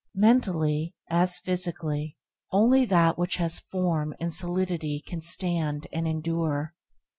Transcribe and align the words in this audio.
Mentally, 0.15 0.95
as 1.11 1.37
physically, 1.37 2.17
only 2.51 2.85
that 2.85 3.19
which 3.19 3.35
has 3.35 3.59
form 3.59 4.15
and 4.19 4.33
solidity 4.33 4.99
can 5.05 5.21
stand 5.21 5.85
and 5.93 6.07
endure. 6.07 6.73